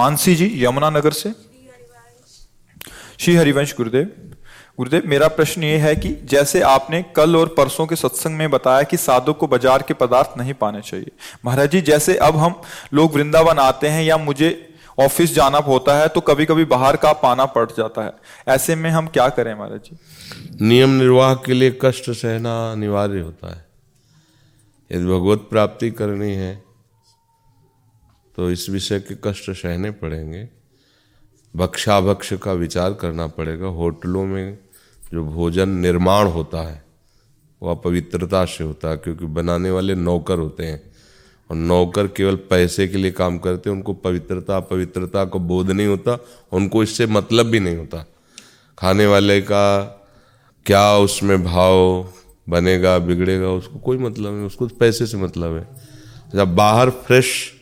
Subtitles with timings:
[0.00, 1.32] मानसी जी यमुनानगर से?
[3.20, 4.06] श्री हरिवंश गुरुदेव।
[4.78, 8.82] गुरुदेव, मेरा प्रश्न ये है कि जैसे आपने कल और परसों के सत्संग में बताया
[8.82, 11.10] कि साधु को बाज़ार के पदार्थ नहीं पाने चाहिए।
[11.44, 12.54] महाराज जी, जैसे अब हम
[12.94, 14.50] लोग वृंदावन आते हैं या मुझे
[14.98, 18.12] ऑफ़िस जाना होता है तो कभी कभी बाहर का पाना पड़ जाता है।
[18.48, 19.98] ऐसे में हम क्या करें महाराज जी?
[20.62, 23.64] नियम निर्वाह के लिए कष्ट सहना अनिवार्य होता है।
[24.90, 26.52] यदि भगवत प्राप्ति करनी है
[28.36, 30.48] तो इस विषय के कष्ट सहने पड़ेंगे।
[31.56, 34.58] भक्षाभक्ष का विचार करना पड़ेगा। होटलों में
[35.12, 36.84] जो भोजन निर्माण होता है
[37.62, 40.90] वह अपवित्रता से होता है, क्योंकि बनाने वाले नौकर होते हैं।
[41.50, 45.86] और नौकर केवल पैसे के लिए काम करते हैं, उनको पवित्रता, अपवित्रता को बोध नहीं
[45.86, 48.06] होता, उनको इससे मतलब भी नहीं होता।
[48.78, 49.82] खाने वाले का
[50.66, 52.08] क्या उसमें भाव
[52.48, 55.68] बनेगा, बिगड़ेगा, उसको कोई मतलब नहीं, उसको पैसे से मतलब है।
[56.34, 57.59] जब बाहर फ्रेश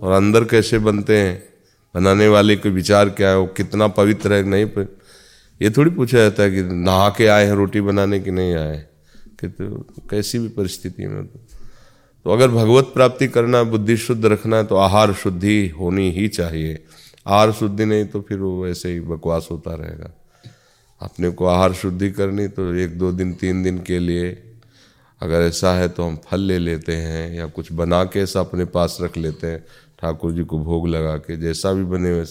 [0.00, 1.42] और अंदर कैसे बनते हैं?
[1.94, 3.38] बनाने वाले के विचार क्या है?
[3.38, 4.96] वो कितना पवित्र है नहीं पर
[5.62, 8.86] ये थोड़ी पूछा जाता है कि नहा के आए हैं रोटी बनाने की नहीं आए?
[9.40, 9.66] कि तो
[10.10, 11.38] कैसी भी परिस्थिति में तो,
[12.24, 16.84] तो अगर भगवत प्राप्ति करना बुद्धि शुद्ध रखना है तो आहार शुद्धि होनी ही चाहिए।
[17.26, 20.10] आहार शुद्धि नहीं तो फिर वो वैसे ही बकवास होता रहेगा।
[21.00, 24.42] अपने को आहार शुद्धि करनी तो एक दो दिन तीन दिन के लिए
[25.20, 28.64] अगर ऐसा है तो हम फल ले लेते हैं या कुछ बना के ऐसा अपने
[28.64, 29.64] पास रख लेते हैं।
[30.02, 32.24] ठाकुर जी को भोग लगा के, जैसा भी बने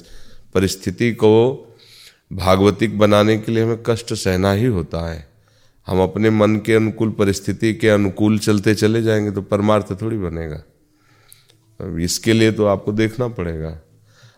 [0.54, 1.66] परिस्थिति को
[2.34, 5.28] भागवतिक बनाने के लिए हमें कष्ट सहना ही होता है।
[5.88, 10.64] हम अपने मन के अनुकूल, परिस्थिति के अनुकूल चलते चले जाएँगे तो परमार्थ थोड़ी बनेगा।
[11.82, 13.70] अब इसके लिए तो आपको देखना पड़ेगा।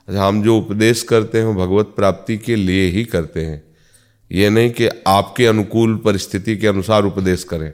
[0.07, 3.63] अच्छा हम जो उपदेश करते हैं भगवत प्राप्ति के लिए ही करते हैं।
[4.31, 7.73] ये नहीं कि आपके अनुकूल, परिस्थिति के अनुसार उपदेश करें।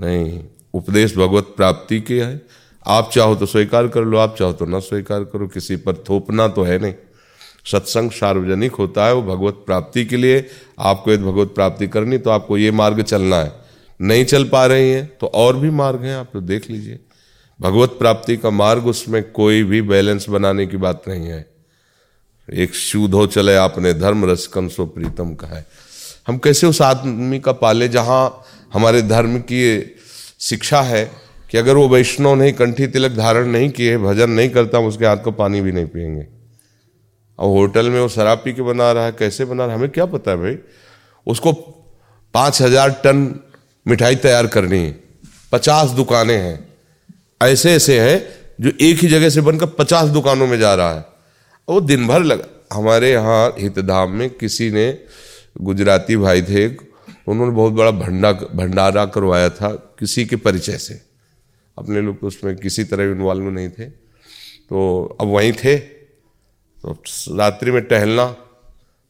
[0.00, 0.44] नहीं,
[0.74, 2.42] उपदेश भगवत प्राप्ति के है।
[2.86, 6.48] आप चाहो तो स्वीकार कर लो, आप चाहो तो ना स्वीकार करो, किसी पर थोपना
[6.48, 6.94] तो है नहीं।
[7.66, 10.44] सत्संग सार्वजनिक होता है, वो भगवत प्राप्ति के लिए।
[10.78, 13.52] आपको यदि भगवत प्राप्ति करनी तो आपको ये मार्ग चलना है।
[14.00, 16.98] नहीं चल पा रही हैं तो और भी मार्ग हैं, आप तो देख लीजिए।
[17.60, 21.44] भगवत प्राप्ति का मार्ग, उसमें कोई भी बैलेंस बनाने की बात नहीं है।
[22.48, 25.66] एक शूधो चले, आपने धर्म रसकम सो प्रीतम का है।
[26.26, 29.96] हम कैसे उस आदमी का पाले, जहाँ हमारे धर्म की
[30.40, 34.78] शिक्षा है कि अगर वो वैष्णव नहीं, कंठी तिलक धारण नहीं किए, भजन नहीं करता,
[34.78, 36.26] हम उसके हाथ को पानी भी नहीं पियेंगे।
[37.38, 39.90] और होटल में वो शराब पी के बना रहा है, कैसे बना रहा है, हमें
[39.90, 40.58] क्या पता है भाई?
[41.26, 41.52] उसको
[42.34, 43.40] पाँच हज़ार टन
[43.86, 44.98] मिठाई तैयार करनी है,
[45.52, 46.58] पचास दुकानें हैं।
[47.42, 48.22] ऐसे ऐसे हैं
[48.60, 51.04] जो एक ही जगह से बनकर पचास दुकानों में जा रहा है।
[51.68, 54.98] वो दिन भर लगा। हमारे यहाँ हितधाम में किसी ने,
[55.60, 61.05] गुजराती भाई थे, उन्होंने बहुत बड़ा भंडा, भंडारा करवाया था किसी के परिचय से।
[61.76, 65.76] अपने लोग तो उसमें किसी तरह इन्वॉल्व नहीं थे। तो अब वहीं थे।
[66.78, 66.96] तो
[67.36, 68.26] रात्रि में टहलना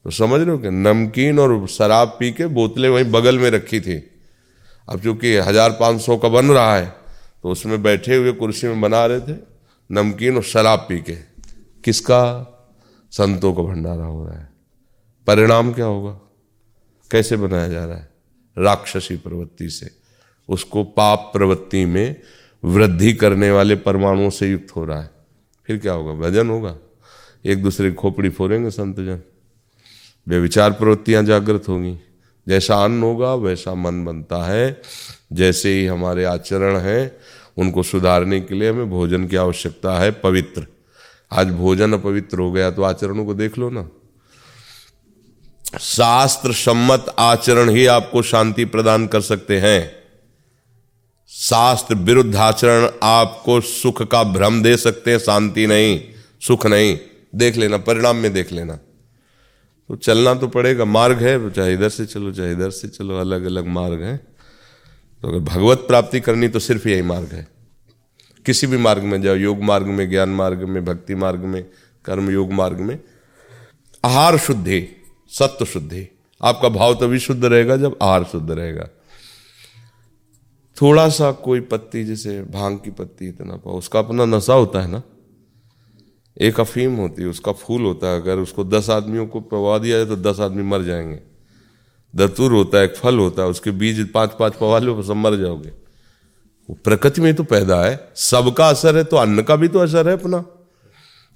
[0.05, 3.97] तो समझ लो कि नमकीन और शराब पी के बोतलें वहीं बगल में रखी थी।
[4.89, 6.87] अब चूँकि हज़ार पाँच सौ का बन रहा है
[7.43, 9.37] तो उसमें बैठे हुए कुर्सी में बना रहे थे,
[9.91, 11.15] नमकीन और शराब पी के।
[11.85, 12.53] किसका?
[13.13, 14.49] संतों का भंडारा हो रहा है।
[15.27, 16.11] परिणाम क्या होगा?
[17.11, 18.09] कैसे बनाया जा रहा है?
[18.57, 19.91] राक्षसी प्रवृत्ति से।
[20.49, 22.17] उसको पाप प्रवृत्ति में
[22.65, 25.11] वृद्धि करने वाले परमाणुओं से युक्त हो रहा है।
[25.67, 26.13] फिर क्या होगा?
[26.13, 26.77] भजन होगा।
[27.45, 29.23] एक दूसरे की खोपड़ी फोड़ेंगे संतजन
[30.29, 31.99] वे विचार प्रवृत्तियाँ जागृत होंगी।
[32.49, 34.83] जैसा अन्न होगा, वैसा मन बनता है।
[35.33, 37.17] जैसे ही हमारे आचरण हैं,
[37.59, 40.67] उनको सुधारने के लिए हमें भोजन की आवश्यकता है, पवित्र।
[41.33, 43.89] आज भोजन अपवित्र हो गया तो आचरणों को देख लो ना।
[45.81, 49.96] शास्त्र सम्मत आचरण ही आपको शांति प्रदान कर सकते हैं।
[51.39, 56.01] शास्त्र विरुद्ध आचरण आपको सुख का भ्रम दे सकते हैं, शांति नहीं,
[56.41, 56.99] सुख नहीं।
[57.35, 58.77] देख लेना, परिणाम में देख लेना।
[59.89, 63.45] तो चलना तो पड़ेगा, मार्ग है चाहे इधर से चलो, चाहे इधर से चलो अलग
[63.45, 64.17] अलग मार्ग है।
[65.23, 67.49] तो अगर भगवत प्राप्ति करनी तो सिर्फ़ यही मार्ग है।
[68.47, 71.67] किसी भी मार्ग में जाओ, योग मार्ग में, ज्ञान मार्ग में, भक्ति मार्ग में,
[72.05, 73.01] कर्म योग मार्ग में।
[74.05, 74.89] आहार शुद्धि,
[75.29, 78.89] सत्व शुद्धि। आपका भाव तभी शुद्ध रहेगा जब आहार शुद्ध रहेगा।
[80.83, 84.91] थोड़ा सा कोई पत्ती, जैसे भाँग की पत्ती इतना पाओ उसका अपना नशा होता है
[84.91, 85.03] ना?
[86.41, 89.97] एक अफीम होती है, उसका फूल होता है, अगर उसको दस आदमियों को पवा दिया
[89.97, 91.19] जाए तो दस आदमी मर जाएँगे।
[92.15, 95.37] दतुर होता है, एक फल होता है, उसके बीज पाँच पाँच पवा लो सब मर
[95.37, 95.69] जाओगे।
[96.69, 100.09] वो प्रकृति में तो पैदा है। सबका असर है तो अन्न का भी तो असर
[100.09, 100.45] है अपना।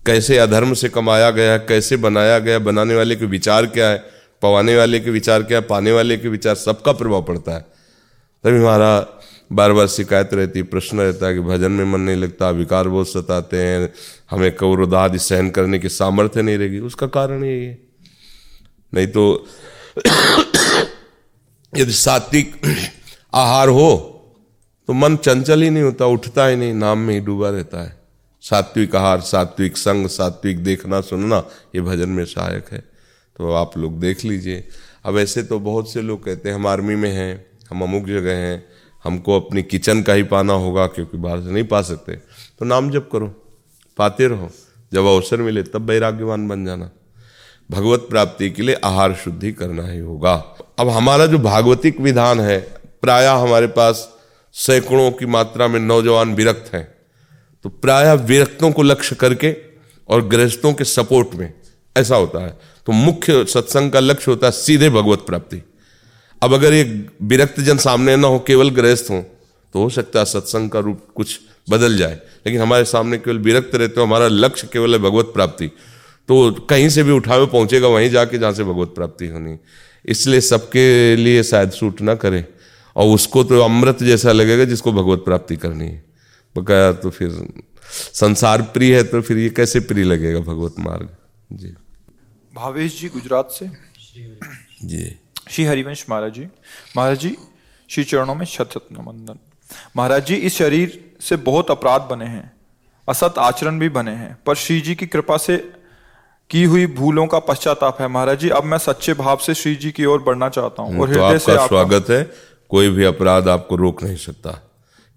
[0.06, 4.04] कैसे अधर्म से कमाया गया है, कैसे बनाया गया बनाने वाले के विचार क्या है,
[4.42, 7.60] पवाने वाले के विचार क्या है, पाने वाले के विचार, सबका प्रभाव पड़ता है।
[8.44, 9.19] तभी हमारा
[9.52, 13.08] बार बार शिकायत रहती प्रश्न रहता है कि भजन में मन नहीं लगता, विकार बहुत
[13.08, 13.92] सताते हैं,
[14.30, 17.78] हमें कौरद आदि सहन करने की सामर्थ्य नहीं रहेगी, उसका कारण यही है।
[18.94, 19.46] नहीं तो
[21.76, 22.60] यदि सात्विक
[23.34, 24.06] आहार हो
[24.86, 28.00] तो मन चंचल ही नहीं होता, उठता ही नहीं, नाम में ही डूबा रहता है।
[28.40, 31.44] सात्विक आहार, सात्विक संग, सात्विक देखना, सुनना,
[31.74, 32.78] ये भजन में सहायक है।
[33.36, 34.68] तो आप लोग देख लीजिए।
[35.04, 38.32] अब ऐसे तो बहुत से लोग कहते हैं, हम आर्मी में हैं, हम अमुक जगह
[38.32, 42.12] हैं हमको अपनी किचन का ही पाना होगा, क्योंकि बाहर से नहीं पा सकते।
[42.58, 43.26] तो नाम जप करो,
[43.96, 44.50] पाते रहो।
[44.92, 46.90] जब अवसर मिले, तब वैराग्यवान बन जाना।
[47.70, 50.34] भगवत प्राप्ति के लिए आहार शुद्धि करना ही होगा।
[50.78, 52.60] अब हमारा जो भागवतिक विधान है,
[53.02, 54.16] प्राय हमारे पास
[54.52, 56.94] सैकड़ों की मात्रा में नौजवान विरक्त हैं।
[57.62, 59.56] तो प्राय विरक्तों को लक्ष्य करके
[60.08, 61.54] और गृहस्थों के सपोर्ट में
[61.96, 65.62] ऐसा होता है। तो मुख्य सत्संग का लक्ष्य होता है सीधे भगवत प्राप्ति।
[66.42, 66.84] अब अगर ये
[67.22, 69.20] विरक्त जन सामने ना हो केवल गृहस्थ हो
[69.74, 71.38] तो हो सकता है सत्संग का रूप कुछ
[71.70, 72.14] बदल जाए।
[72.46, 75.66] लेकिन हमारे सामने केवल विरक्त रहते हो हमारा लक्ष्य केवल है भगवत प्राप्ति।
[76.28, 79.56] तो कहीं से भी उठावे पहुंचेगा वहीं जाके जहाँ से भगवत प्राप्ति होनी।
[80.04, 82.44] इसलिए सबके लिए शायद सूट ना करे
[82.96, 86.04] और उसको तो अमृत जैसा लगेगा जिसको भगवत प्राप्ति करनी है।
[86.54, 87.30] बकाया तो फिर
[88.14, 91.08] संसार प्रिय है तो फिर ये कैसे प्रिय लगेगा भगवत मार्ग?
[91.52, 91.74] जी।
[92.54, 93.70] भावेश जी गुजरात से?
[94.84, 95.18] जी।
[95.50, 96.46] श्री हरिवंश महाराज जी।
[96.96, 97.36] महाराज जी
[97.90, 99.38] श्री चरणों में शत शत नमंदन
[99.96, 102.50] महाराज जी इस शरीर से बहुत अपराध बने हैं।
[103.08, 105.56] असत आचरण भी बने हैं। पर श्री जी की कृपा से
[106.50, 109.90] की हुई भूलों का पश्चाताप है। महाराज जी अब मैं सच्चे भाव से श्री जी
[109.90, 112.22] की ओर बढ़ना चाहता हूँ और तो हृदय से स्वागत है।
[112.70, 114.50] कोई भी अपराध आपको रोक नहीं सकता।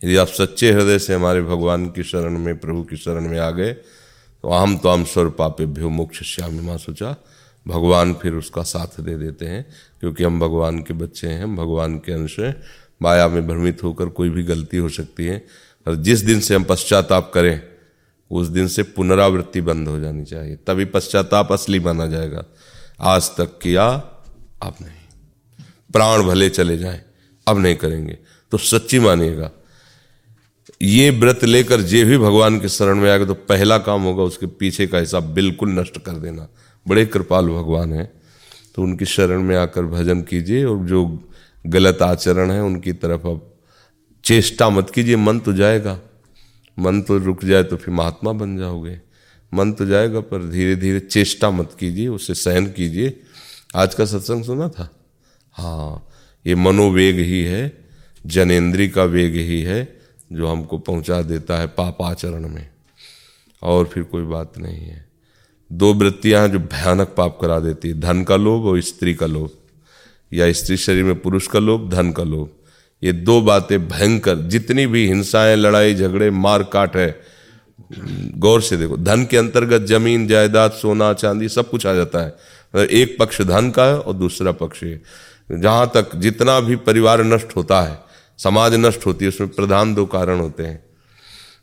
[0.01, 3.49] यदि आप सच्चे हृदय से हमारे भगवान की शरण में प्रभु की शरण में आ
[3.51, 7.15] गए तो हम तो हम स्वर पापे भ्यो मोक्ष श्यामी माँ सोचा।
[7.67, 9.65] भगवान फिर उसका साथ दे देते हैं,
[9.99, 12.61] क्योंकि हम भगवान के बच्चे हैं, हम भगवान के अंश हैं।
[13.01, 15.45] माया में भ्रमित होकर कोई भी गलती हो सकती है।
[15.87, 17.61] और जिस दिन से हम पश्चाताप करें,
[18.31, 22.45] उस दिन से पुनरावृत्ति बंद हो जानी चाहिए। तभी पश्चाताप असली माना जाएगा।
[22.99, 23.89] आज तक किया
[24.61, 27.01] अब नहीं। प्राण भले चले जाएँ,
[27.47, 28.17] अब नहीं करेंगे।
[28.51, 29.51] तो सच्ची मानिएगा,
[30.81, 34.45] ये व्रत लेकर जे भी भगवान के शरण में आएगा तो पहला काम होगा उसके
[34.45, 36.47] पीछे का हिसाब बिल्कुल नष्ट कर देना।
[36.87, 38.11] बड़े कृपालु भगवान हैं।
[38.75, 41.29] तो उनकी शरण में आकर भजन कीजिए और जो
[41.67, 43.53] गलत आचरण है उनकी तरफ़ अब
[44.23, 45.99] चेष्टा मत कीजिए, मन तो जाएगा।
[46.79, 49.01] मन तो रुक जाए तो फिर महात्मा बन जाओगे।
[49.53, 53.19] मन तो जाएगा पर धीरे धीरे चेष्टा मत कीजिए, उसे सहन कीजिए।
[53.75, 54.89] आज का सत्संग सुना था?
[55.51, 56.09] हाँ
[56.47, 57.87] ये मनोवेग ही है
[58.25, 59.99] जनेन्द्री का वेग ही है,
[60.33, 62.69] जो हमको पहुँचा देता है पाप आचरण में।
[63.63, 65.12] और फिर कोई बात नहीं है।
[65.73, 69.49] दो वृत्तियाँ जो भयानक पाप करा देती है, धन का लोभ और स्त्री का लोभ।
[70.33, 72.49] या स्त्री शरीर में पुरुष का लोभ, धन का लोभ।
[73.03, 77.21] ये दो बातें भयंकर, जितनी भी हिंसाएँ, लड़ाई, झगड़े मार काट है,
[78.37, 82.35] गौर से देखो, धन के अंतर्गत ज़मीन, जायदाद, सोना, चांदी, सब कुछ आ जाता है।
[82.85, 85.01] एक पक्ष धन का है और दूसरा पक्ष है
[85.51, 87.99] जहाँ तक जितना भी परिवार नष्ट होता है,
[88.37, 90.83] समाज नष्ट होती है, उसमें प्रधान दो कारण होते हैं।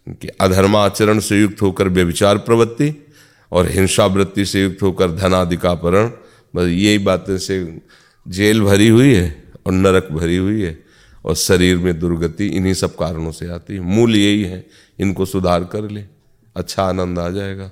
[0.09, 3.10] कि अधर्माचरण से युक्त होकर व्यभिचार प्रवृत्ति
[3.52, 6.09] और हिंसा वृत्ति से युक्त होकर धनाधिकापरण
[6.57, 7.80] बस यही बातें से
[8.28, 10.78] जेल भरी हुई है और नरक भरी हुई है
[11.25, 14.66] और शरीर में दुर्गति इन्हीं सब कारणों से आती है। मूल यही है,
[14.99, 16.04] इनको सुधार कर ले
[16.57, 17.71] अच्छा आनंद आ जाएगा।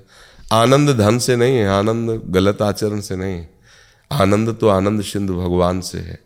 [0.51, 3.49] आनंद धन से नहीं है, आनंद गलत आचरण से नहीं है।
[4.11, 6.19] आनंद तो आनंद सिंधु भगवान से है।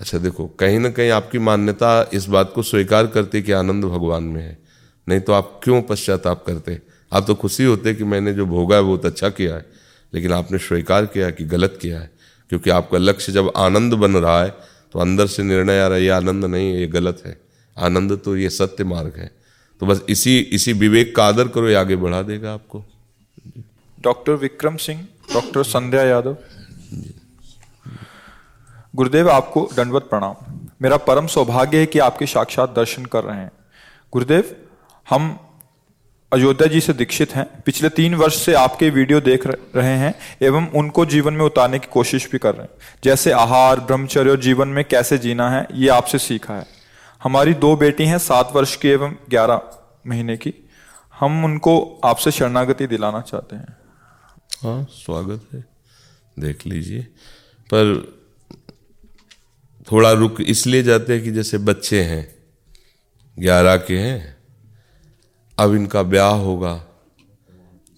[0.00, 4.22] अच्छा देखो, कहीं ना कहीं आपकी मान्यता इस बात को स्वीकार करती कि आनंद भगवान
[4.22, 4.58] में है।
[5.08, 6.80] नहीं तो आप क्यों पश्चाताप करते?
[7.12, 9.64] आप तो खुशी होते कि मैंने जो भोगा है बहुत अच्छा किया है,
[10.12, 12.10] लेकिन आपने स्वीकार किया कि गलत किया है,
[12.50, 14.50] क्योंकि आपका लक्ष्य जब आनंद बन रहा है
[14.94, 17.36] तो अंदर से निर्णय आ रहा है, ये आनंद नहीं ये गलत है।
[17.76, 19.30] आनंद तो ये सत्य मार्ग है।
[19.80, 22.84] तो बस इसी इसी विवेक का आदर करो, ये आगे बढ़ा देगा आपको।
[23.98, 26.36] Doctor Vikram Singh, doctor Sandhya Yadav.
[28.94, 30.34] गुरुदेव, आपको दंडवत प्रणाम।
[30.82, 33.50] मेरा परम सौभाग्य है कि आपके साक्षात दर्शन कर रहे हैं।
[34.12, 34.54] गुरुदेव,
[35.06, 35.38] हम
[36.32, 40.70] अयोध्या जी से दीक्षित हैं। पिछले तीन वर्ष से आपके वीडियो देख रहे हैं एवं
[40.70, 42.70] उनको जीवन में उतारने की कोशिश भी कर रहे हैं।
[43.04, 46.66] जैसे आहार, ब्रह्मचर्य और जीवन में कैसे जीना है, ये आपसे सीखा है।
[47.22, 49.60] हमारी दो बेटी हैं, सात वर्ष की एवं ग्यारह
[50.06, 50.54] महीने की।
[51.18, 53.76] हम उनको आपसे शरणागति दिलाना चाहते हैं।
[54.62, 55.64] हाँ स्वागत है।
[56.38, 57.02] देख लीजिए।
[57.74, 58.18] पर
[59.92, 62.34] थोड़ा रुक इसलिए जाते हैं कि जैसे बच्चे हैं,
[63.38, 64.37] ग्यारह के हैं
[65.58, 66.72] अब इनका ब्याह होगा।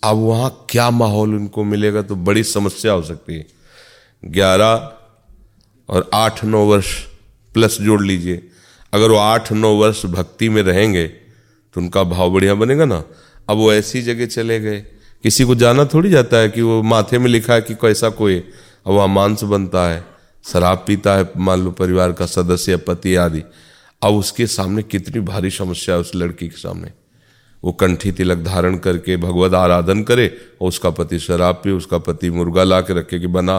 [0.02, 3.47] अब वहाँ क्या माहौल उनको मिलेगा तो बड़ी समस्या हो सकती है।
[4.23, 4.93] ग्यारह
[5.88, 6.95] और आठ नौ वर्ष
[7.55, 8.43] प्लस जोड़ लीजिए।
[8.93, 13.02] अगर वो आठ नौ वर्ष भक्ति में रहेंगे तो उनका भाव बढ़िया बनेगा ना।
[13.49, 14.81] अब वो ऐसी जगह चले गए।
[15.25, 18.38] किसी को जाना थोड़ी जाता है कि वो माथे में लिखा है कि कैसा कोई
[18.38, 20.05] अब वहाँ मांस बनता है,
[20.45, 23.43] शराब पीता है, मान लो परिवार का सदस्य, पति आदि।
[24.02, 26.93] अब उसके सामने कितनी भारी समस्या है उस लड़की के सामने।
[27.62, 30.26] वो कंठी तिलक धारण करके भगवत आराधन करे
[30.61, 33.59] और उसका पति शराब पी उसका पति मुर्गा ला के रखे कि बना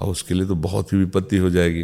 [0.00, 1.82] और उसके लिए तो बहुत ही विपत्ति हो जाएगी।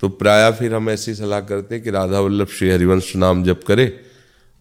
[0.00, 3.60] तो प्राय फिर हम ऐसी सलाह करते हैं कि राधा वल्लभ श्री हरिवंश नाम जप
[3.66, 3.92] करे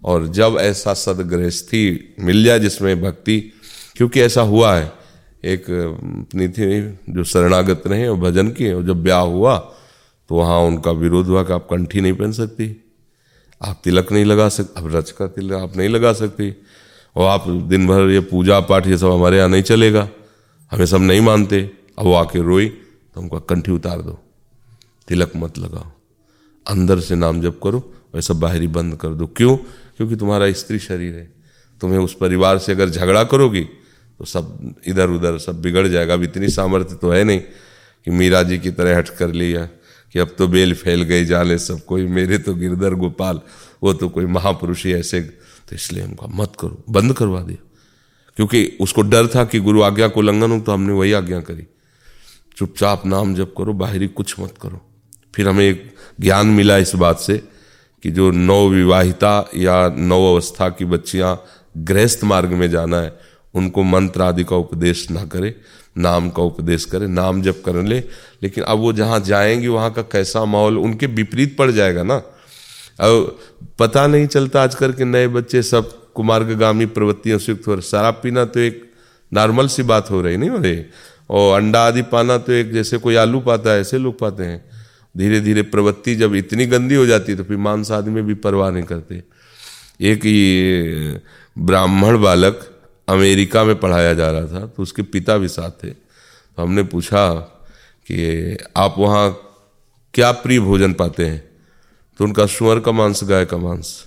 [0.01, 3.39] और जब ऐसा सदगृहस्थी मिल जाए जिसमें भक्ति,
[3.95, 4.91] क्योंकि ऐसा हुआ है,
[5.45, 9.57] एक अपनी थी जो शरणागत रहे और भजन किए और जब ब्याह हुआ
[10.29, 12.67] तो वहाँ उनका विरोध हुआ कि आप कंठी नहीं पहन सकती।
[13.63, 16.55] आप तिलक नहीं लगा सकते अब रच का तिलक आप नहीं लगा सकते।
[17.15, 20.07] और आप दिन भर ये पूजा पाठ ये सब हमारे यहाँ नहीं चलेगा।
[20.71, 21.59] हमें सब नहीं मानते।
[21.99, 24.17] अब वो आके रोई तो हमको कंठी उतार दो।
[25.07, 25.91] तिलक मत लगाओ।
[26.65, 29.55] अंदर से नाम जप करो सब बाहरी बंद कर दो। क्यों?
[29.57, 31.31] क्योंकि तुम्हारा स्त्री शरीर है।
[31.81, 33.61] तुम्हें उस परिवार से अगर झगड़ा करोगी
[34.19, 38.43] तो सब इधर उधर सब बिगड़ जाएगा। अब इतनी सामर्थ्य तो है नहीं कि मीरा
[38.43, 39.67] जी की तरह हट कर लिया।
[40.13, 43.41] कि अब तो बेल फैल गई, जाले सब, कोई मेरे तो गिरधर गोपाल,
[43.83, 45.21] वो तो कोई महापुरुष ही ऐसे।
[45.69, 47.69] तो इसलिए हमको मत करो, बंद करवा दिया।
[48.35, 51.67] क्योंकि उसको डर था कि गुरु आज्ञा को उल्लंघन हो तो हमने वही आज्ञा करी।
[52.57, 54.81] चुपचाप नाम जप करो, बाहरी कुछ मत करो।
[55.35, 57.37] फिर हमें एक ज्ञान मिला इस बात से
[58.03, 61.43] कि जो नव विवाहिता या नव अवस्था की बच्चियाँ
[61.77, 63.19] गृहस्थ मार्ग में जाना है,
[63.53, 65.55] उनको मंत्र आदि का उपदेश ना करे।
[65.97, 67.99] नाम का उपदेश करे, नाम जब कर ले।
[68.43, 72.15] लेकिन अब वो जहाँ जाएँगे, वहाँ का कैसा माहौल, उनके विपरीत पड़ जाएगा ना।
[72.99, 73.39] अब
[73.79, 78.19] पता नहीं चलता आजकल के नए बच्चे सब कुमार्गामी प्रवृत्तियों से युक्त हो रहे। शराब
[78.23, 78.91] पीना तो एक
[79.33, 80.85] नॉर्मल सी बात हो रही, नहीं हो
[81.29, 84.65] और अंडा आदि पाना तो एक जैसे कोई आलू पाता है, ऐसे लोग पाते हैं।
[85.17, 88.33] धीरे धीरे प्रवृत्ति जब इतनी गंदी हो जाती है तो फिर मांस आदि में भी
[88.33, 89.23] परवाह नहीं करते।
[90.01, 91.19] एक ये
[91.57, 92.72] ब्राह्मण बालक
[93.07, 97.29] अमेरिका में पढ़ाया जा रहा था तो उसके पिता भी साथ थे। तो हमने पूछा
[98.07, 99.31] कि आप वहाँ
[100.13, 101.43] क्या प्रिय भोजन पाते हैं?
[102.19, 104.05] तो उनका, सुअर का मांस, गाय का मांस।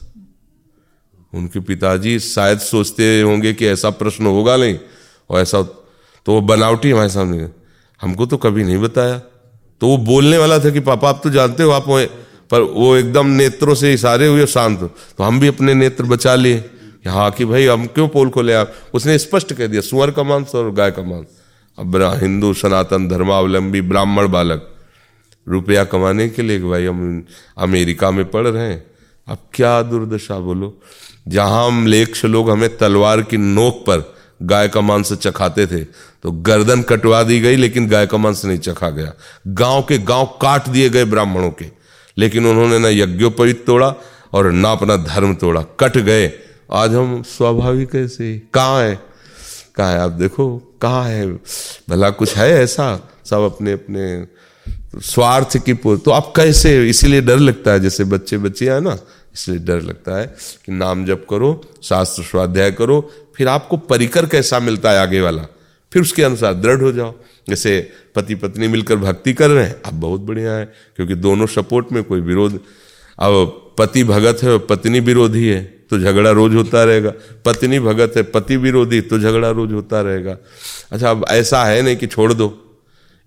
[1.32, 4.78] उनके पिताजी शायद सोचते होंगे कि ऐसा प्रश्न होगा नहीं,
[5.30, 7.48] और ऐसा तो वो बनावटी हमारे सामने,
[8.02, 9.18] हमको तो कभी नहीं बताया।
[9.80, 11.84] तो वो बोलने वाला था कि, पापा, आप तो जानते हो, आप
[12.50, 14.80] पर वो एकदम नेत्रों से इशारे हुए शांत।
[15.18, 16.58] तो हम भी अपने नेत्र बचा लिए।
[17.06, 18.72] कि हाँ कि भाई, हम क्यों पोल खोले आप?
[18.94, 21.26] उसने स्पष्ट कह दिया, सुअर का मांस और गाय का मांस।
[21.78, 24.74] अब हिंदू, सनातन, धर्मावलंबी, ब्राह्मण, बालक।
[25.48, 27.24] रुपया कमाने के लिए भाई, हम
[27.58, 28.86] अमेरिका में पढ़ रहे हैं।
[29.28, 30.80] अब क्या दुर्दशा, बोलो।
[31.28, 35.84] जहाँ हम लेक्ष लोग हमें तलवार की नोक पर गाय का मांस चखाते थे
[36.22, 39.12] तो गर्दन कटवा दी गई, लेकिन गाय का मांस नहीं चखा गया।
[39.46, 41.70] गाँव के गाँव काट दिए गए ब्राह्मणों के।
[42.18, 43.94] लेकिन उन्होंने ना यज्ञोपवित तोड़ा
[44.32, 46.32] और ना अपना धर्म तोड़ा। कट गए।
[46.72, 48.98] आज हम स्वाभाविक ऐसे कहाँ है?
[49.74, 49.98] कहाँ है?
[49.98, 51.26] आप देखो, कहाँ है?
[51.90, 53.10] भला कुछ है ऐसा?
[53.24, 54.26] सब अपने अपने
[55.00, 56.88] स्वार्थ की तो आप कैसे?
[56.88, 58.98] इसीलिए डर लगता है, जैसे बच्चे बच्चे है ना,
[59.34, 60.26] इसलिए डर लगता है
[60.66, 63.00] कि नाम जप करो, शास्त्र स्वाध्याय करो,
[63.36, 65.46] फिर आपको परिकर कैसा मिलता है आगे वाला?
[65.92, 67.14] फिर उसके अनुसार दृढ़ हो जाओ।
[67.48, 71.92] जैसे पति पत्नी मिलकर भक्ति कर रहे हैं अब बहुत बढ़िया है, क्योंकि दोनों सपोर्ट
[71.92, 72.60] में कोई विरोध,
[73.18, 77.12] अब पति भगत है और पत्नी विरोधी है। तो झगड़ा रोज होता रहेगा।
[77.44, 80.36] पत्नी भगत है, पति विरोधी तो झगड़ा रोज होता रहेगा।
[80.92, 82.62] अच्छा अब ऐसा है नहीं कि छोड़ दो।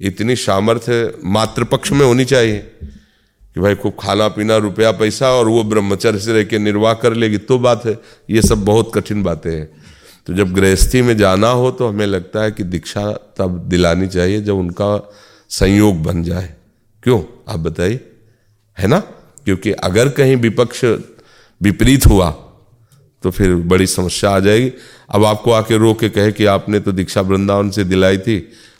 [0.01, 2.71] इतनी सामर्थ्य मातृपक्ष में होनी चाहिए
[3.53, 7.13] कि भाई खूब खाना पीना रुपया, पैसा, और वो ब्रह्मचर्य से रह के निर्वाह कर
[7.13, 7.97] लेगी तो बात है।
[8.29, 9.69] ये सब बहुत कठिन बातें हैं।
[10.27, 14.41] तो जब गृहस्थी में जाना हो तो हमें लगता है कि दीक्षा तब दिलानी चाहिए
[14.41, 15.13] जब उनका
[15.49, 16.53] संयोग बन जाए।
[17.03, 17.53] क्यों?
[17.53, 17.99] आप बताइए।
[18.79, 18.99] है ना?
[19.45, 20.85] क्योंकि अगर कहीं विपक्ष
[21.61, 22.45] विपरीत हुआ
[23.23, 24.71] तो फिर बड़ी समस्या आ जाएगी।
[25.09, 28.37] अब आपको आके रो के कहे कि आपने तो दीक्षा वृंदावन से दिलाई थी,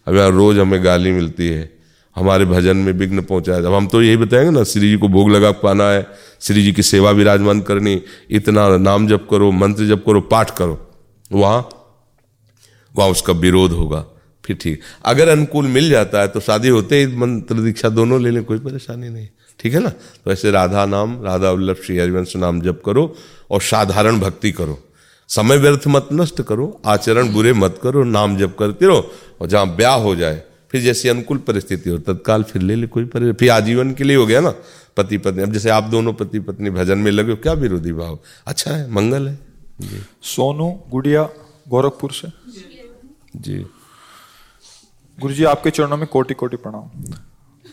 [0.07, 1.69] अब यहाँ रोज हमें गाली मिलती है,
[2.15, 5.29] हमारे भजन में विघ्न पहुँचाया अब हम तो यही बताएँगे ना, श्री जी को भोग
[5.29, 6.05] लगा पाना है,
[6.41, 10.79] श्री जी की सेवा विराजमान करनी, इतना नाम जप करो, मंत्र जप करो, पाठ करो,
[11.31, 11.69] वहाँ
[12.95, 14.05] वहाँ उसका विरोध होगा,
[14.43, 18.31] फिर ठीक। अगर अनुकूल मिल जाता है तो शादी होते ही मंत्र दीक्षा दोनों ले
[18.31, 19.27] लें, कोई परेशानी नहीं।
[19.59, 19.89] ठीक है ना?
[19.89, 23.15] तो ऐसे राधा नाम, राधा वल्लभ श्री हरिवंश नाम जप करो
[23.51, 24.79] और साधारण भक्ति करो।
[25.29, 29.11] समय व्यर्थ मत नष्ट करो, आचरण बुरे मत करो, नाम जप करते रहो
[29.41, 33.05] और जहाँ ब्याह हो जाए, फिर जैसी अनुकूल परिस्थिति हो, तत्काल फिर ले ले, कोई
[33.05, 34.53] परि, फिर आजीवन के लिए हो गया ना
[34.97, 38.19] पति पत्नी अब जैसे आप दोनों पति पत्नी भजन में लगे हो, क्या विरोधी भाव?
[38.47, 39.39] अच्छा है, मंगल है।
[39.81, 41.23] जी। सोनू गुड़िया,
[41.69, 42.27] गोरखपुर से?
[43.35, 43.65] जी।
[45.17, 47.13] गुरु जी आपके चरणों में कोटि कोटि प्रणाम।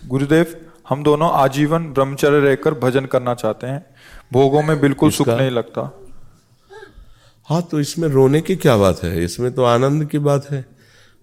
[0.09, 0.55] गुरुदेव
[0.87, 3.85] हम दोनों आजीवन ब्रह्मचर्य रहकर भजन करना चाहते हैं।
[4.33, 5.91] भोगों में बिल्कुल सुख नहीं लगता।
[7.49, 9.25] हाँ तो इसमें रोने की क्या बात है?
[9.25, 10.65] इसमें तो आनंद की बात है।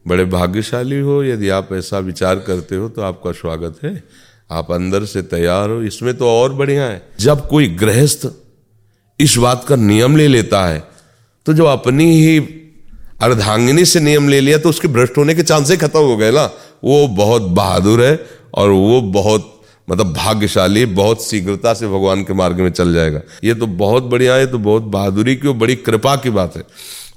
[0.06, 4.04] बड़े भाग्यशाली हो यदि आप ऐसा विचार करते हो तो आपका स्वागत है।
[4.52, 8.28] आप अंदर से तैयार हो। इसमें तो और बढ़िया है। जब कोई गृहस्थ
[9.20, 10.84] इस बात का नियम ले लेता है
[11.46, 12.38] तो जो अपनी ही
[13.22, 16.46] अर्धांगिनी से नियम ले लिया तो उसके भ्रष्ट होने के चांसेस खत्म हो गए ना।
[16.84, 18.20] वो बहुत बहादुर है
[18.54, 19.50] और वो बहुत
[19.90, 24.36] मतलब भाग्यशाली, बहुत शीघ्रता से भगवान के मार्ग में चल जाएगा। ये तो बहुत बढ़िया
[24.36, 26.64] है तो बहुत बहादुरी की और बड़ी कृपा की बात है।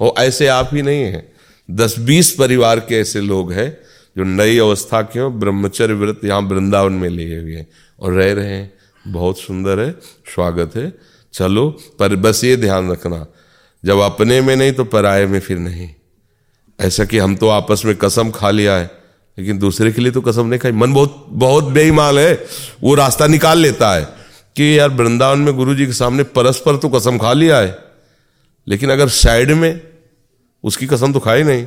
[0.00, 1.32] और ऐसे आप ही नहीं हैं।
[1.70, 3.76] दस बीस परिवार के ऐसे लोग हैं
[4.16, 7.66] जो नई अवस्था के हो, ब्रह्मचर्य व्रत यहाँ वृंदावन में लिए हुए हैं
[8.00, 8.72] और रह रहे हैं।
[9.06, 9.90] बहुत सुंदर है,
[10.34, 10.92] स्वागत है।
[11.32, 13.26] चलो, पर बस ये ध्यान रखना,
[13.84, 15.88] जब अपने में नहीं तो पराये में फिर नहीं।
[16.80, 18.90] ऐसा कि हम तो आपस में कसम खा लिया है।
[19.38, 22.46] लेकिन दूसरे के लिए तो कसम नहीं खाई। मन बहुत बहुत बेईमान है।
[22.82, 24.04] वो रास्ता निकाल लेता है
[24.56, 27.76] कि यार वृंदावन में गुरु जी के सामने परस्पर तो कसम खा लिया है।
[28.66, 29.80] लेकिन अगर साइड में
[30.64, 31.66] उसकी कसम तो खाई नहीं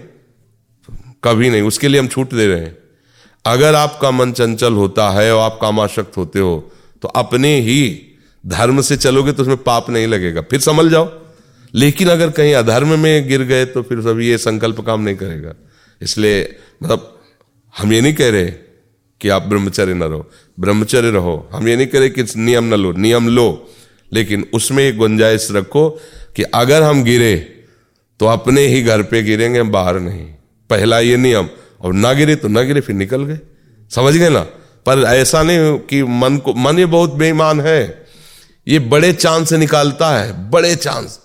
[1.24, 2.78] कभी नहीं। उसके लिए हम छूट दे रहे हैं।
[3.46, 8.02] अगर आपका मन चंचल होता है और आप कामाशक्त होते हो तो अपने ही
[8.44, 11.12] धर्म से चलोगे तो उसमें पाप नहीं लगेगा। फिर समझ जाओ।
[11.74, 15.54] लेकिन अगर कहीं अधर्म में गिर गए तो फिर सब ये संकल्प काम नहीं करेगा।
[16.02, 17.19] इसलिए मतलब
[17.78, 18.46] हम ये नहीं कह रहे
[19.22, 22.74] कि आप ब्रह्मचर्य न रहो। ब्रह्मचर्य रहो। हम ये नहीं कह रहे कि नियम न
[22.74, 23.72] लो, नियम लो।
[24.14, 25.90] लेकिन उसमें एक गुंजाइश रखो
[26.36, 27.36] कि अगर हम गिरे
[28.20, 30.26] तो अपने ही घर पे गिरेंगे बाहर नहीं।
[30.70, 31.50] पहला ये नियम,
[31.82, 33.40] और ना गिरे तो ना गिरे, फिर निकल गए।
[33.92, 34.42] समझ गए ना?
[34.86, 38.06] पर ऐसा नहीं कि मन को, मन ये बहुत बेईमान है।
[38.68, 41.20] ये बड़े चांस से निकालता है, बड़े चांस।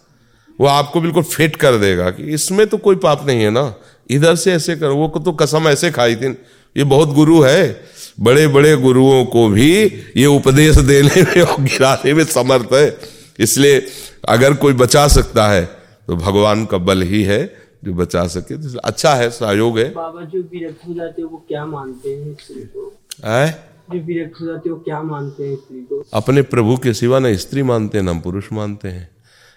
[0.60, 3.74] वो आपको बिल्कुल फिट कर देगा कि इसमें तो कोई पाप नहीं है ना।
[4.10, 6.28] इधर से ऐसे करो। वो तो कसम ऐसे खाई थी।
[6.76, 7.80] ये बहुत गुरु है।
[8.20, 9.70] बड़े बड़े गुरुओं को भी
[10.16, 12.96] ये उपदेश देने में और गिराने में समर्थ है।
[13.38, 13.86] इसलिए
[14.28, 15.64] अगर कोई बचा सकता है
[16.06, 20.24] तो भगवान का बल ही है जो बचा सके। तो अच्छा है सहयोग है। बाबा
[20.24, 22.96] जो विरक्त हो जाते वो क्या मानते हैं स्त्री को?
[23.24, 23.50] है?
[23.92, 26.04] जो विरक्त हो जाते वो क्या मानते हैं स्त्री को?
[26.14, 29.08] अपने प्रभु के सिवा न स्त्री मानते हैं न हम पुरुष मानते हैं।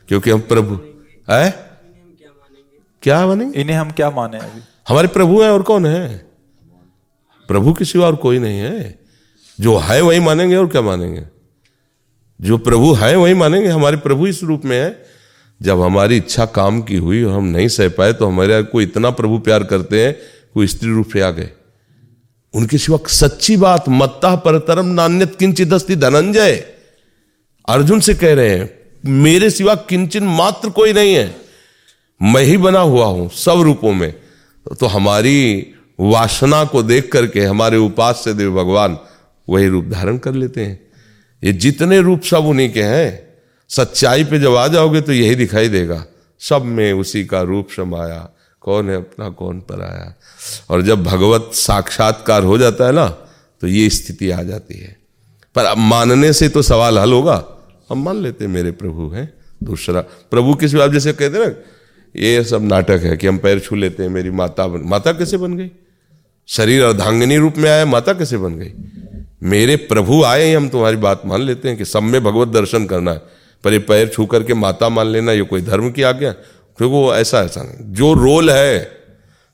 [0.07, 0.79] क्योंकि हम प्रभु
[1.29, 1.66] है?
[3.08, 4.62] क्या बनेंगे इन्हें हम क्या माने अभी?
[4.88, 6.17] हमारे प्रभु हैं और कौन है?
[7.50, 9.00] प्रभु के सिवा और कोई नहीं है।
[9.60, 11.24] जो है वही मानेंगे और क्या मानेंगे?
[12.41, 15.06] जो प्रभु है वही मानेंगे। हमारे प्रभु इस रूप में है।
[15.62, 19.10] जब हमारी इच्छा काम की हुई और हम नहीं सह पाए तो हमारे को इतना
[19.12, 20.15] प्रभु प्यार करते हैं
[20.54, 21.50] कोई स्त्री रूप से आ गए
[22.54, 26.56] उनके सिवा सच्ची बात मत्ता परतरम नान्यत किंचित अस्ति धनंजय।
[27.70, 28.70] अर्जुन से कह रहे हैं
[29.06, 31.46] मेरे सिवा किंचन मात्र कोई नहीं है।
[32.21, 34.12] मैं ही बना हुआ हूँ सब रूपों में।
[34.80, 35.67] तो हमारी
[35.99, 38.97] वासना को देख करके, हमारे उपास से देव भगवान
[39.47, 40.80] वही रूप धारण कर लेते हैं।
[41.43, 43.27] ये जितने रूप सब उन्हीं के हैं।
[43.69, 46.06] सच्चाई पे जब आ जाओगे तो यही दिखाई देगा।
[46.41, 48.30] सब में उसी का रूप समाया
[48.62, 50.13] कौन है अपना, कौन पर आया?
[50.69, 53.08] और जब भगवत साक्षात्कार हो जाता है ना
[53.62, 54.95] तो ये स्थिति आ जाती है।
[55.56, 57.43] पर अब मानने से तो सवाल हल होगा।
[57.89, 61.53] हम मान लेते मेरे प्रभु हैं। दूसरा, प्रभु किसी आप जैसे कहते ना
[62.15, 65.38] ये सब नाटक है कि हम पैर छू लेते हैं, मेरी माता बन, माता कैसे
[65.38, 65.72] बन गई?
[66.48, 68.72] शरीर अर्धांगिनी रूप में आया, माता कैसे बन गई?
[69.43, 73.12] मेरे प्रभु आए हम तुम्हारी बात मान लेते हैं कि सब में भगवत दर्शन करना
[73.12, 73.22] है।
[73.63, 76.32] पर ये पैर छू करके माता मान लेना, ये कोई धर्म की आज्ञा?
[76.78, 78.91] क्योंकि वो ऐसा ऐसा जो रोल है,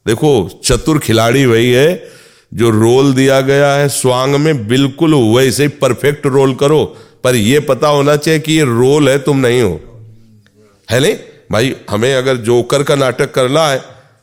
[0.07, 2.09] देखो, चतुर खिलाड़ी वही है,
[2.53, 7.65] जो रोल दिया गया है स्वांग में, बिल्कुल वैसे ही परफेक्ट रोल करो। पर यह
[7.69, 9.81] पता होना चाहिए कि ये रोल है, तुम नहीं हो।
[10.91, 11.15] है नहीं?
[11.53, 13.77] भाई, हमें अगर जोकर का नाटक करना है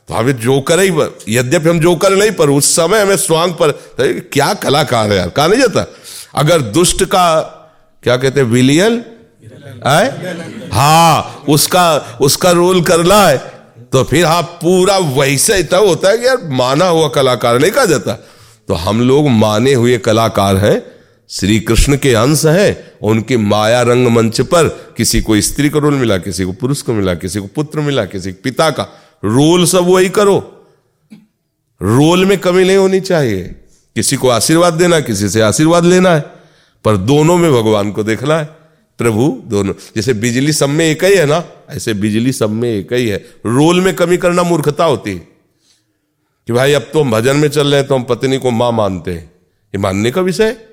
[0.09, 0.89] तो हमें जोकर ही
[1.29, 5.29] यद्यपि हम जोकर नहीं, पर उस समय हमें स्वांग पर तो क्या कलाकार है यार,
[5.29, 5.85] कहा नहीं जाता?
[6.35, 7.39] अगर दुष्ट का,
[8.03, 9.03] क्या कहते विलियन?
[9.87, 13.37] है हाँ उसका उसका रोल करना है
[13.93, 17.85] तो फिर हाँ पूरा वैसे तब होता है कि यार, माना हुआ कलाकार नहीं कहा
[17.85, 18.13] जाता।
[18.67, 20.77] तो हम लोग माने हुए कलाकार हैं
[21.31, 25.93] श्री कृष्ण के अंश है, उनके माया रंग मंच पर किसी को स्त्री का रोल
[25.93, 28.83] मिला, किसी को पुरुष को मिला, किसी को पुत्र मिला, किसी को पिता का।
[29.25, 30.67] रोल सब वही करो।
[31.81, 33.43] रोल में कमी नहीं होनी चाहिए।
[33.95, 36.23] किसी को आशीर्वाद देना, किसी से आशीर्वाद लेना है।
[36.85, 38.45] पर दोनों में भगवान को देखना है,
[38.97, 42.93] प्रभु दोनों। जैसे बिजली सब में एक ही है ना, ऐसे बिजली सब में एक
[42.93, 45.27] ही है। रोल में कमी करना मूर्खता होती है।
[46.47, 48.71] कि भाई, अब तो हम भजन में चल रहे हैं तो हम पत्नी को माँ
[48.71, 49.25] मानते हैं।
[49.67, 50.70] ये मानने का विषय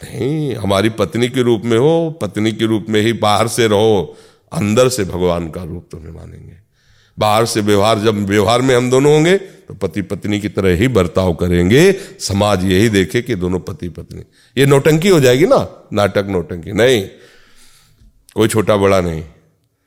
[0.00, 4.16] नहीं, हमारी पत्नी के रूप में हो, पत्नी के रूप में ही बाहर से रहो,
[4.52, 6.52] अंदर से भगवान का रूप तुम्हें मानेंगे।
[7.18, 10.88] बाहर से व्यवहार, जब व्यवहार में हम दोनों होंगे तो पति पत्नी की तरह ही
[10.88, 14.22] बर्ताव करेंगे, समाज यही देखे कि दोनों पति पत्नी
[14.56, 15.88] ये नोटंकी हो जाएगी ना?
[15.92, 17.08] नाटक नोटंकी। नहीं,
[18.34, 19.22] कोई छोटा बड़ा नहीं।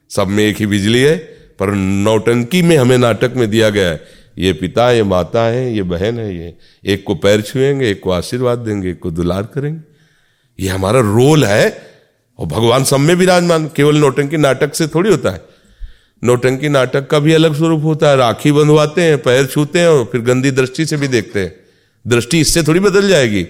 [0.09, 1.17] सब में एक ही बिजली है,
[1.59, 4.01] पर नौटंकी में हमें नाटक में दिया गया है।
[4.37, 8.11] ये पिता ये माता है, ये बहन है, ये एक को पैर छुएँगे, एक को
[8.11, 9.96] आशीर्वाद देंगे, एक को दुलार करेंगे।
[10.59, 11.87] ये हमारा रोल है,
[12.39, 15.45] और भगवान सब में विराजमान, केवल नोटंकी नाटक से थोड़ी होता है।
[16.23, 20.05] नोटंकी नाटक का भी अलग स्वरूप होता है, राखी बंधवाते हैं, पैर छूते हैं, और
[20.05, 21.55] फिर गंदी दृष्टि से भी देखते हैं।
[22.07, 23.47] दृष्टि इससे थोड़ी बदल जाएगी।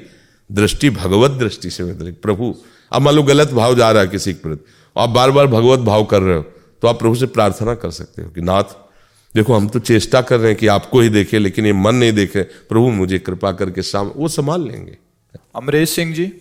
[0.52, 2.56] दृष्टि भगवत दृष्टि से बदलेगी। प्रभु,
[2.92, 4.66] अब मान लो गलत भाव जा रहा है किसी के प्रति
[4.98, 6.42] आप बार बार भगवत भाव कर रहे हो
[6.82, 8.64] तो आप प्रभु से प्रार्थना कर सकते हो कि, नाथ,
[9.36, 12.14] देखो, हम तो चेष्टा कर रहे हैं कि आपको ही देखे, लेकिन ये मन नहीं
[12.14, 14.98] देखे। प्रभु, मुझे कृपा करके साम वो संभाल लेंगे।
[15.56, 16.34] अमरेश सिंह जी।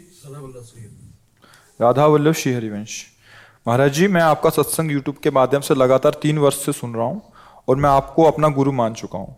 [1.81, 2.95] राधा वल्लभ श्री हरिवंश
[3.67, 7.05] महाराज जी मैं आपका सत्संग यूट्यूब के माध्यम से लगातार तीन वर्ष से सुन रहा
[7.05, 7.23] हूँ
[7.69, 9.37] और मैं आपको अपना गुरु मान चुका हूँ।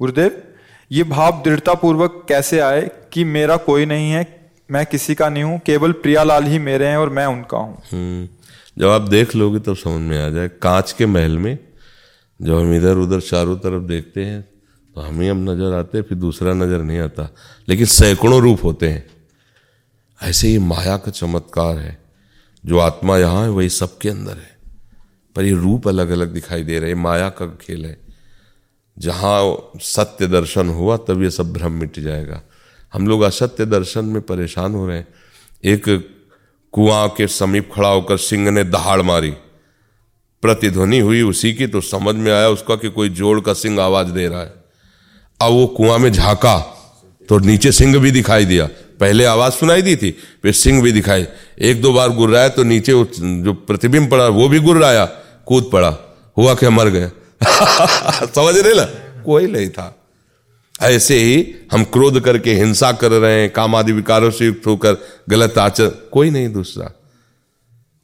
[0.00, 0.42] गुरुदेव
[0.90, 4.24] ये भाव दृढ़ता पूर्वक कैसे आए कि मेरा कोई नहीं है
[4.70, 7.82] मैं किसी का नहीं हूँ केवल प्रियालाल ही मेरे हैं और मैं उनका हूँ?
[7.92, 8.28] हम्म,
[8.76, 11.58] जब आप देख लोगे तब तो समझ में आ जाए कांच के महल में
[12.40, 14.40] जब हम इधर उधर चारों तरफ़ देखते हैं
[14.94, 17.28] तो हम ही हम नज़र आते हैं फिर दूसरा नज़र नहीं आता
[17.68, 19.04] लेकिन सैकड़ों रूप होते हैं।
[20.22, 22.04] ऐसे ही माया का चमत्कार है,
[22.66, 24.56] जो आत्मा यहाँ है, वही सबके अंदर है।
[25.36, 28.00] पर ये रूप अलग अलग दिखाई दे रहे माया का खेल है।
[28.98, 32.42] जहाँ सत्य दर्शन हुआ, तब ये सब भ्रम मिट जाएगा।
[32.92, 35.08] हम लोग असत्य दर्शन में परेशान हो रहे हैं।
[35.64, 36.14] एक
[36.72, 39.30] कुआँ के समीप खड़ा होकर सिंह ने दहाड़ मारी।
[40.42, 44.08] प्रतिध्वनि हुई उसी की तो समझ में आया उसका कि कोई जोड़ का सिंह आवाज़
[44.08, 44.54] दे रहा है।
[45.42, 46.75] अब वो कुआँ में झांका।
[47.28, 48.68] तो नीचे सिंह भी दिखाई दिया।
[49.00, 50.10] पहले आवाज़ सुनाई दी थी,
[50.42, 51.26] फिर सिंह भी दिखाई।
[51.60, 52.92] एक दो बार गुर्राया तो नीचे
[53.42, 55.04] जो प्रतिबिंब पड़ा, वो भी गुर्राया,
[55.46, 55.96] कूद पड़ा।
[56.38, 57.10] हुआ क्या, मर गया
[58.26, 58.84] समझ रहे ना
[59.22, 59.96] कोई नहीं था।
[60.82, 64.96] ऐसे ही हम क्रोध करके हिंसा कर रहे हैं, काम आदि विकारों से युक्त होकर,
[65.28, 66.90] गलत आचर, कोई नहीं दूसरा।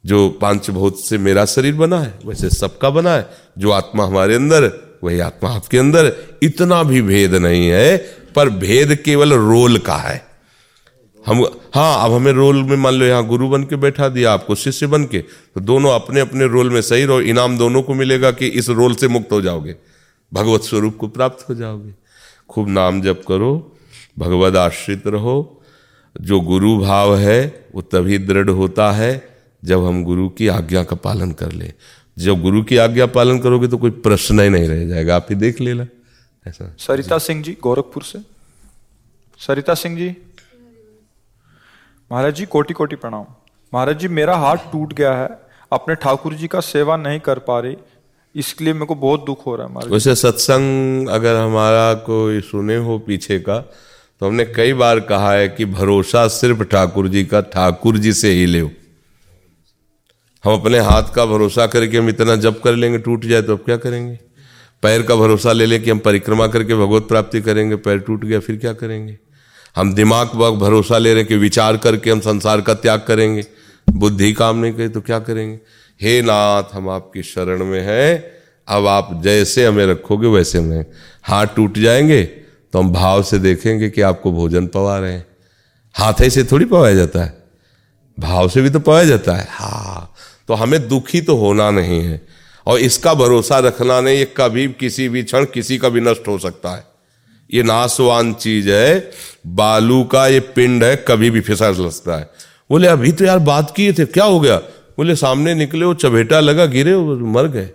[0.05, 4.35] जो पाँच भूत से मेरा शरीर बना है, वैसे सबका बना है। जो आत्मा हमारे
[4.35, 6.11] अंदर वही आत्मा आपके अंदर
[6.43, 7.97] इतना भी भेद नहीं है,
[8.35, 10.21] पर भेद केवल रोल का है।
[11.25, 11.43] हम
[11.75, 14.87] हाँ अब हमें रोल में मान लो यहाँ गुरु बन के बैठा दिया, आपको शिष्य
[14.87, 18.47] बन के तो दोनों अपने अपने रोल में सही रहो, इनाम दोनों को मिलेगा कि
[18.47, 19.75] इस रोल से मुक्त हो जाओगे।
[20.31, 21.93] भगवत स्वरूप को प्राप्त हो जाओगे।
[22.49, 23.51] खूब नाम जप करो
[24.19, 25.61] भगवत आश्रित रहो,
[26.15, 29.11] जो गुरु भाव है, वो तभी दृढ़ होता है,
[29.63, 31.71] जब हम गुरु की आज्ञा का पालन कर ले।
[32.17, 35.35] जब गुरु की आज्ञा पालन करोगे तो कोई प्रश्न ही नहीं रह जाएगा। आप ही
[35.35, 35.85] देख लेना
[36.45, 38.19] ऐसा। सरिता सिंह जी गोरखपुर से।
[39.39, 40.09] सरिता सिंह जी।
[42.11, 43.25] महाराज जी कोटि कोटि प्रणाम।
[43.73, 45.29] महाराज जी मेरा हाथ टूट गया है।
[45.71, 47.77] अपने ठाकुर जी का सेवा नहीं कर पा रही।
[48.35, 52.75] इसके लिए मेरे को बहुत दुख हो रहा है वैसे सत्संग अगर हमारा कोई सुने
[52.75, 53.59] हो पीछे का
[54.21, 58.31] तो हमने कई बार कहा है कि भरोसा सिर्फ़ ठाकुर जी का ठाकुर जी से
[58.31, 58.61] ही ले
[60.43, 63.59] हम अपने हाथ का भरोसा करके हम इतना जप कर लेंगे, टूट जाए तो अब
[63.59, 64.19] क्या करेंगे?
[64.81, 68.39] पैर का भरोसा ले लें कि हम परिक्रमा करके भगवत प्राप्ति करेंगे, पैर टूट गया,
[68.39, 69.17] फिर क्या करेंगे?
[69.75, 73.43] हम दिमाग पर भरोसा ले रहे हैं कि विचार करके हम संसार का त्याग करेंगे।
[73.89, 75.59] बुद्धि काम नहीं करे तो क्या करेंगे?
[76.01, 78.23] हे नाथ, हम आपकी शरण में हैं।
[78.67, 80.85] अब आप जैसे हमें रखोगे, वैसे हमें।
[81.23, 82.23] हाथ टूट जाएँगे
[82.73, 85.25] तो हम भाव से देखेंगे कि आपको भोजन पवा रहे हैं।
[85.93, 87.43] हाथ ऐसे थोड़ी पवाया जाता है।
[88.19, 89.92] भाव से भी तो पवाया जाता है। हाँ।
[90.47, 92.21] तो हमें दुखी तो होना नहीं है।
[92.67, 96.37] और इसका भरोसा रखना नहीं, ये कभी किसी भी क्षण किसी का भी नष्ट हो
[96.39, 96.83] सकता है।
[97.53, 99.11] ये नाशवान चीज़ है,
[99.47, 102.29] बालू का ये पिंड है, कभी भी फिसल सकता है।
[102.69, 104.57] बोले, अभी तो यार बात किए थे, क्या हो गया?
[104.97, 106.95] बोले, सामने निकले वो चबेटा लगा, गिरे
[107.31, 107.69] मर गए।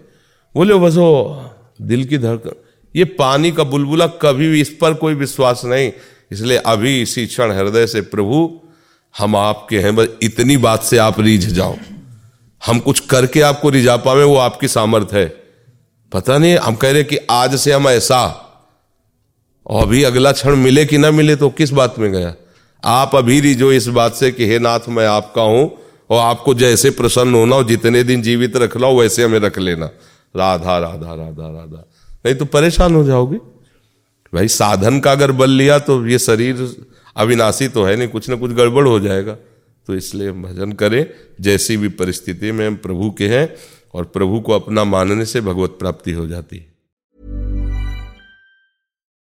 [0.54, 1.50] बोले, बस वो
[1.82, 2.54] दिल की धड़कन,
[2.94, 5.92] ये पानी का बुलबुला कभी भी इस पर कोई विश्वास नहीं।
[6.32, 8.60] इसलिए अभी इसी क्षण हृदय से, प्रभु,
[9.14, 11.76] हम आपके हैं, बस इतनी बात से आप रीझ जाओ।
[12.66, 15.26] हम कुछ करके आपको रिझा पावे, वो आपकी सामर्थ्य है।
[16.12, 18.44] पता नहीं, हम कह रहे कि आज से हम ऐसा,
[19.66, 22.34] और अभी अगला क्षण मिले कि ना मिले तो किस बात में गया?
[22.84, 25.78] आप अभी रिझो इस बात से कि, हे नाथ, मैं आपका हूँ,
[26.10, 29.86] और आपको जैसे प्रसन्न होना हो जितने दिन जीवित रखना हो, वैसे हमें रख लेना।
[30.36, 31.84] राधा राधा राधा राधा।
[32.26, 33.36] नहीं तो परेशान हो जाओगे।
[34.34, 36.76] भाई, साधन का अगर बल लिया तो ये शरीर
[37.16, 39.36] अविनाशी तो है नहीं, कुछ ना कुछ गड़बड़ हो जाएगा।
[39.88, 41.06] तो इसलिए भजन करें,
[41.40, 43.56] जैसी भी परिस्थिति में हम प्रभु के हैं
[43.94, 46.77] और प्रभु को अपना मानने से भगवत प्राप्ति हो जाती है।